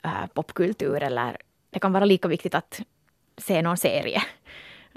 [0.04, 1.38] äh, popkultur eller
[1.70, 2.82] det kan vara lika viktigt att
[3.38, 4.22] se någon serie.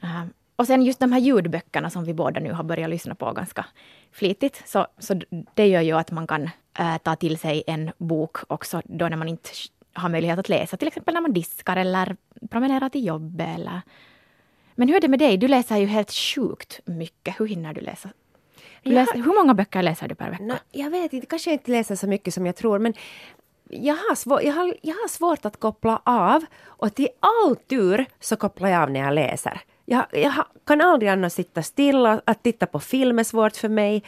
[0.02, 0.24] Äh,
[0.56, 3.66] och sen just de här ljudböckerna som vi båda nu har börjat lyssna på ganska
[4.12, 4.62] flitigt.
[4.66, 5.20] Så, så
[5.54, 6.50] det gör ju att man kan
[7.02, 9.50] ta till sig en bok också då när man inte
[9.92, 10.76] har möjlighet att läsa.
[10.76, 12.16] Till exempel när man diskar eller
[12.50, 13.48] promenerar till jobbet.
[13.48, 13.80] Eller...
[14.74, 15.36] Men hur är det med dig?
[15.36, 17.40] Du läser ju helt sjukt mycket.
[17.40, 18.08] Hur hinner du läsa?
[18.82, 20.42] Du läser, hur många böcker läser du per vecka?
[20.42, 22.94] No, jag vet inte, kanske inte läser så mycket som jag tror, men
[23.70, 28.06] jag har, svår, jag, har, jag har svårt att koppla av och till all tur
[28.20, 29.60] så kopplar jag av när jag läser.
[29.84, 30.32] Jag, jag
[30.66, 34.02] kan aldrig annars sitta stilla, att titta på film är svårt för mig.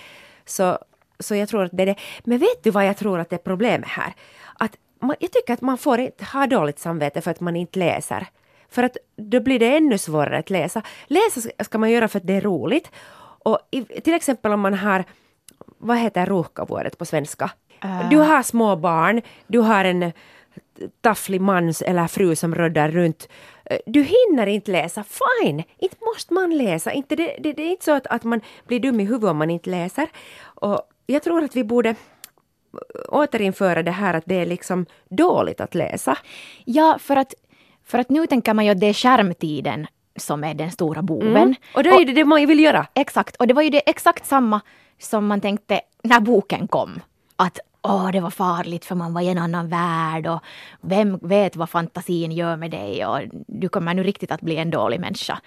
[0.45, 0.79] Så,
[1.21, 1.97] så jag tror att det är det.
[2.25, 4.15] Men vet du vad jag tror att det är problemet här?
[4.55, 7.79] Att man, jag tycker att man får inte ha dåligt samvete för att man inte
[7.79, 8.27] läser.
[8.69, 10.83] För att då blir det ännu svårare att läsa.
[11.07, 12.91] Läsa ska man göra för att det är roligt.
[13.43, 15.05] Och i, till exempel om man har,
[15.79, 17.51] vad heter ruuhkavuodet på svenska?
[17.85, 18.09] Uh.
[18.09, 20.13] Du har små barn, du har en
[21.01, 23.29] tafflig man eller fru som röddar runt.
[23.87, 25.63] Du hinner inte läsa, fine!
[25.79, 26.93] Inte måste man läsa.
[26.93, 29.37] Inte det, det, det är inte så att, att man blir dum i huvudet om
[29.37, 30.09] man inte läser.
[30.43, 31.95] Och jag tror att vi borde
[33.09, 36.19] återinföra det här att det är liksom dåligt att läsa.
[36.65, 37.35] Ja, för att,
[37.85, 41.37] för att nu tänker man ju att det är skärmtiden som är den stora boven.
[41.37, 41.55] Mm.
[41.75, 42.87] Och då är det det man vill göra.
[42.95, 44.61] Exakt, och det var ju det exakt samma
[44.99, 47.01] som man tänkte när boken kom.
[47.37, 50.41] Att åh, det var farligt för man var i en annan värld och
[50.81, 54.71] vem vet vad fantasin gör med dig och du kommer nu riktigt att bli en
[54.71, 55.41] dålig människa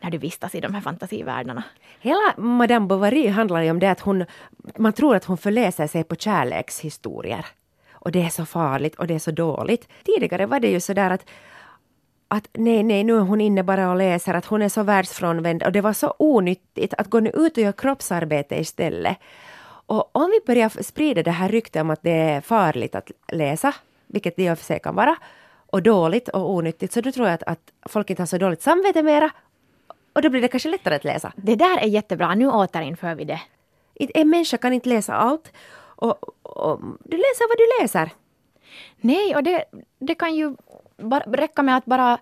[0.00, 1.62] när du vistas i de här fantasivärldarna.
[2.00, 4.24] Hela Madame Bovary handlar ju om det att hon,
[4.76, 7.46] man tror att hon förläser sig på kärlekshistorier.
[7.92, 9.88] Och det är så farligt och det är så dåligt.
[10.04, 11.24] Tidigare var det ju så där att
[12.32, 15.62] att nej, nej, nu är hon inne bara och läser, att hon är så världsfrånvänd
[15.62, 19.16] och det var så onyttigt att gå nu ut och göra kroppsarbete istället.
[19.86, 23.74] Och om vi börjar sprida det här ryktet om att det är farligt att läsa,
[24.06, 25.16] vilket det i och för sig kan vara,
[25.66, 28.62] och dåligt och onyttigt, så då tror jag att, att folk inte har så dåligt
[28.62, 29.30] samvete mera
[30.12, 31.32] och då blir det kanske lättare att läsa.
[31.36, 33.40] Det där är jättebra, nu återinför vi det.
[33.94, 35.52] En människa kan inte läsa allt.
[35.76, 38.10] Och, och, du läser vad du läser.
[38.96, 39.64] Nej, och det,
[39.98, 40.56] det kan ju
[40.96, 42.18] bara, räcka med att bara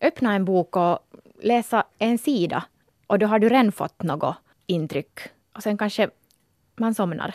[0.00, 0.98] öppna en bok och
[1.42, 2.64] läsa en sida
[3.06, 5.20] och då har du redan fått något intryck.
[5.52, 6.10] Och sen kanske
[6.76, 7.34] man somnar.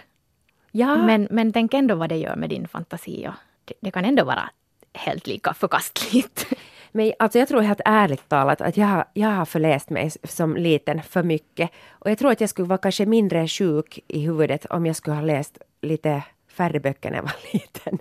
[0.72, 3.28] Ja, Men, men tänk ändå vad det gör med din fantasi.
[3.28, 3.34] Och
[3.66, 4.50] det, det kan ändå vara
[4.94, 6.46] helt lika förkastligt.
[6.92, 11.02] Men alltså jag tror helt ärligt talat att jag, jag har förläst mig som liten
[11.02, 11.70] för mycket.
[11.90, 15.16] Och jag tror att jag skulle vara kanske mindre sjuk i huvudet om jag skulle
[15.16, 18.00] ha läst lite färre böcker när jag var liten.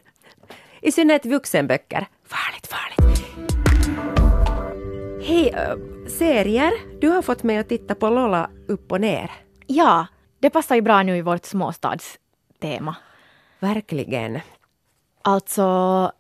[0.81, 2.07] I synnerhet vuxenböcker.
[2.25, 3.27] Farligt, farligt.
[5.27, 6.73] Hej, äh, serier.
[7.01, 9.31] Du har fått mig att titta på Lola upp och ner.
[9.67, 10.07] Ja,
[10.41, 12.97] det passar ju bra nu i vårt småstadstema.
[13.59, 14.41] Verkligen.
[15.23, 16.13] Alltså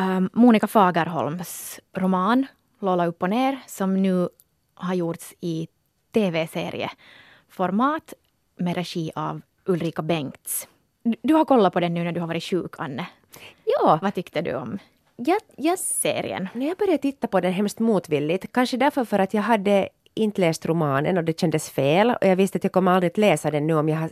[0.00, 2.46] um, Monica Fagerholms roman
[2.80, 4.28] Lola upp och ner som nu
[4.74, 5.68] har gjorts i
[6.14, 8.14] tv-serieformat
[8.56, 10.68] med regi av Ulrika Bengts.
[11.02, 13.06] Du- Du har kollat på den nu när du har varit sjuk, Anne.
[13.64, 14.78] Ja, Vad tyckte du om
[15.16, 16.48] jag, jag serien?
[16.54, 20.40] När jag började titta på den hemskt motvilligt, kanske därför för att jag hade inte
[20.40, 23.50] läst romanen och det kändes fel och jag visste att jag kommer aldrig att läsa
[23.50, 24.10] den nu om jag har...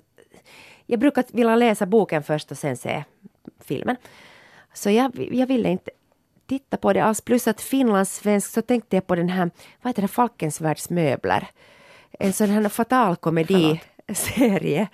[0.86, 3.04] Jag brukar vilja läsa boken först och sen se
[3.60, 3.96] filmen.
[4.74, 5.90] Så jag, jag ville inte
[6.46, 7.20] titta på det alls.
[7.20, 9.50] Plus att finlandssvensk så tänkte jag på den här,
[9.82, 11.46] vad heter det, Falkensvärds möbler.
[12.10, 14.88] En sån här fatal komediserie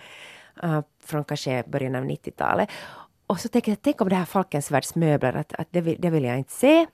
[0.65, 2.69] uh, från kanske början av 90-talet.
[3.27, 6.11] Och så tänkte jag, tänk om det här Falkensvärds möbler, att, att det, vill, det
[6.11, 6.87] vill jag inte se.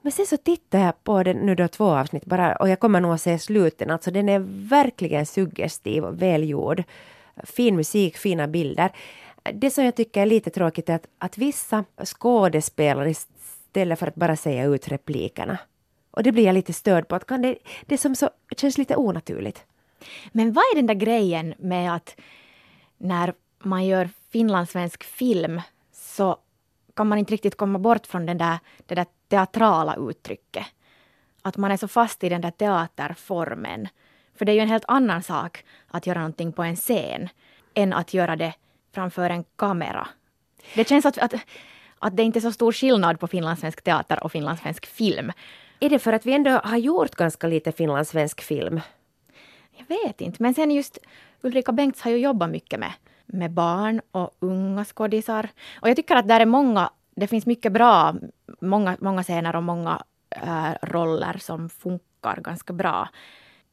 [0.00, 3.00] Men sen så tittar jag på den nu då två avsnitt bara och jag kommer
[3.00, 3.90] nog att se sluten.
[3.90, 6.82] Alltså den är verkligen suggestiv och välgjord.
[7.44, 8.92] Fin musik, fina bilder.
[9.52, 14.14] Det som jag tycker är lite tråkigt är att, att vissa skådespelare istället för att
[14.14, 15.58] bara säga ut replikerna.
[16.10, 17.14] Och det blir jag lite störd på.
[17.14, 19.64] Att kan det, det som så, känns lite onaturligt.
[20.32, 22.20] Men vad är den där grejen med att
[22.98, 25.60] när man gör finlandssvensk film
[25.92, 26.36] så
[26.94, 30.66] kan man inte riktigt komma bort från den där, det där teatrala uttrycket.
[31.42, 33.88] Att man är så fast i den där teaterformen.
[34.34, 37.28] För det är ju en helt annan sak att göra någonting på en scen
[37.74, 38.54] än att göra det
[38.94, 40.08] framför en kamera.
[40.74, 41.34] Det känns att, att,
[41.98, 45.32] att det inte är så stor skillnad på finlandssvensk teater och finlandssvensk film.
[45.80, 48.80] Är det för att vi ändå har gjort ganska lite finlandssvensk film?
[49.76, 50.98] Jag vet inte, men sen just
[51.40, 52.92] Ulrika Bengts har ju jobbat mycket med,
[53.26, 55.48] med barn och unga skådisar.
[55.80, 58.14] Och jag tycker att där är många, det finns mycket bra,
[58.60, 63.08] många, många scener och många äh, roller som funkar ganska bra.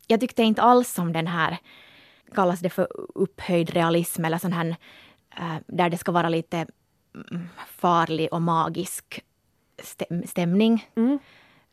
[0.08, 1.58] Jag tyckte inte alls om den här,
[2.36, 4.76] kallas det för upphöjd realism eller sån här,
[5.68, 6.66] där det ska vara lite
[7.16, 9.24] mm, farlig och magisk
[9.78, 10.90] stäm- stämning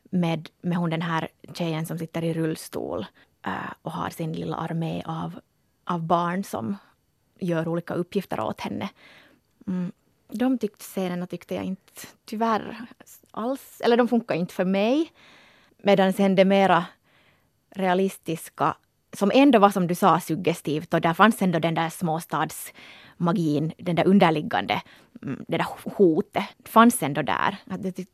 [0.09, 3.05] med, med hon den här tjejen som sitter i rullstol
[3.45, 5.39] eh, och har sin lilla armé av,
[5.83, 6.77] av barn som
[7.39, 8.89] gör olika uppgifter åt henne.
[9.67, 9.91] Mm.
[10.31, 11.93] De tyckte scenerna tyckte jag inte
[12.25, 12.85] tyvärr
[13.31, 15.11] alls, eller de funkar inte för mig.
[15.77, 16.85] Medan sen det mera
[17.69, 18.75] realistiska,
[19.13, 21.89] som ändå var som du sa suggestivt och där fanns ändå den där
[23.19, 24.81] småstadsmagin, den där underliggande,
[25.23, 25.65] mm, det där
[25.97, 27.57] hotet, fanns ändå där.
[27.79, 28.09] Det, tyck,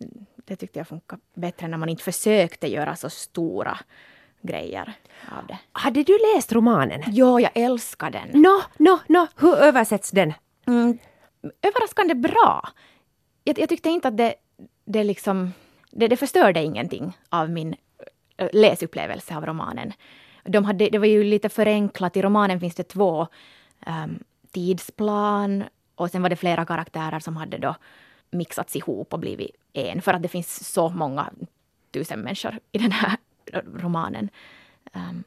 [0.46, 3.78] det tyckte jag funkar bättre när man inte försökte göra så stora
[4.42, 4.94] grejer
[5.32, 5.58] av det.
[5.72, 7.04] Hade du läst romanen?
[7.08, 8.42] Ja, jag älskar den.
[8.42, 10.34] Nå, nå, nå, hur översätts den?
[10.68, 10.98] Mm,
[11.62, 12.70] överraskande bra.
[13.44, 14.36] Jag, jag tyckte inte att det,
[14.86, 15.54] det liksom...
[15.98, 17.76] Det, det förstörde ingenting av min
[18.52, 19.94] läsupplevelse av romanen.
[20.44, 22.18] De hade, det var ju lite förenklat.
[22.18, 23.28] I romanen finns det två
[23.88, 24.20] um,
[24.56, 25.64] tidsplan
[25.96, 27.76] och sen var det flera karaktärer som hade då
[28.32, 30.02] mixats ihop och blivit en.
[30.02, 31.30] För att det finns så många
[31.92, 33.18] tusen människor i den här
[33.54, 34.30] romanen.
[34.94, 35.24] Um,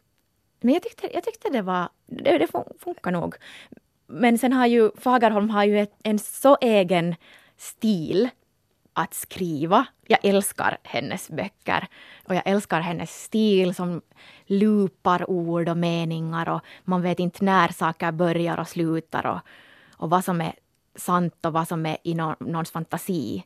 [0.61, 1.89] men jag tyckte, jag tyckte det var...
[2.07, 3.35] Det, det funkar nog.
[4.07, 7.15] Men sen har ju Fagerholm har ju ett, en så egen
[7.57, 8.29] stil
[8.93, 9.87] att skriva.
[10.11, 11.87] Jag älskar hennes böcker
[12.25, 14.03] och jag älskar hennes stil som
[14.47, 19.39] loopar ord och meningar och man vet inte när saker börjar och slutar och,
[19.97, 20.53] och vad som är
[20.97, 23.45] sant och vad som är i någon, någons fantasi.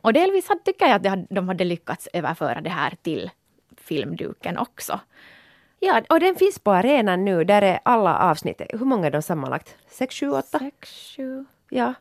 [0.00, 3.30] Och delvis tycker jag att de hade, de hade lyckats överföra det här till
[3.76, 5.00] filmduken också.
[5.80, 7.44] Ja, och den finns på arenan nu.
[7.44, 8.60] Där är alla avsnitt.
[8.70, 9.76] Hur många är de sammanlagt?
[9.88, 10.58] Sex, sju, åtta?
[10.58, 11.44] Sex, sju.
[11.70, 11.94] Ja.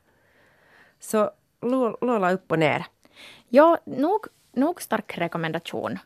[1.00, 1.32] Så
[1.62, 2.86] Lo- Lola upp och ner.
[3.50, 6.00] Ja, nog, nog stark rekommendation.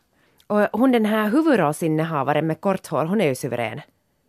[0.48, 3.82] Och hon den här huvudrollsinnehavaren med kort hår, hon är ju suverän.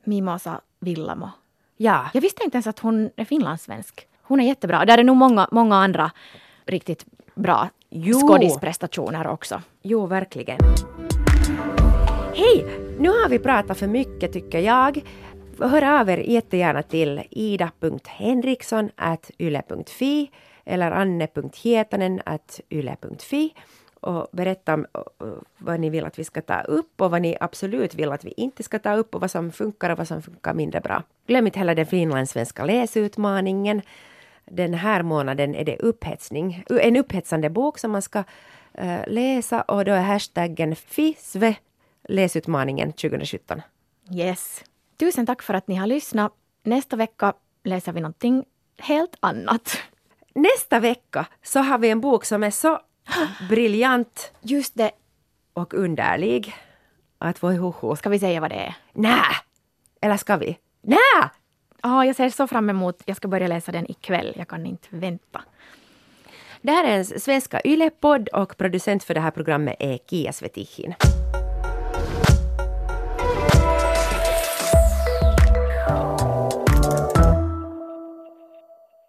[0.05, 1.31] Mimosa Villamo.
[1.77, 2.11] Ja.
[2.15, 4.07] Jag visste inte ens att hon är finlandssvensk.
[4.23, 4.85] Hon är jättebra.
[4.85, 6.11] Där är nog många, många andra
[6.67, 8.19] riktigt bra Jo.
[8.19, 9.63] skådisprestationer också.
[9.83, 10.59] Jo, verkligen.
[12.35, 12.67] Hej!
[12.99, 15.05] Nu har vi pratat för mycket tycker jag.
[15.59, 20.31] Hör av er jättegärna till ida.henriksson.yle.fi
[20.65, 23.55] eller anne.hietanen.yle.fi
[24.01, 24.87] och berätta om
[25.59, 28.35] vad ni vill att vi ska ta upp och vad ni absolut vill att vi
[28.37, 31.03] inte ska ta upp och vad som funkar och vad som funkar mindre bra.
[31.27, 33.83] Glöm inte heller den finlandssvenska läsutmaningen.
[34.45, 38.25] Den här månaden är det upphetsning, en upphetsande bok som man ska
[39.07, 41.55] läsa och då är hashtaggen FISVE
[42.09, 43.63] läsutmaningen 2017.
[44.15, 44.65] Yes.
[44.97, 46.33] Tusen tack för att ni har lyssnat.
[46.63, 47.33] Nästa vecka
[47.65, 48.45] läser vi någonting
[48.79, 49.79] helt annat.
[50.35, 52.81] Nästa vecka så har vi en bok som är så
[53.49, 54.91] briljant Just det.
[55.53, 56.55] och underlig
[57.19, 57.97] att voi huhu.
[57.97, 58.75] Ska vi säga vad det är?
[58.93, 59.23] Nä!
[60.01, 60.59] Eller ska vi?
[60.83, 61.29] Nä!
[61.83, 63.03] Ja, jag ser så fram emot.
[63.05, 64.33] Jag ska börja läsa den ikväll.
[64.37, 65.43] Jag kan inte vänta.
[66.63, 70.95] Det här är en svenska YLE-podd och producent för det här programmet är Kia Svetihin.